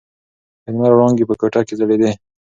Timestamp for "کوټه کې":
1.39-1.73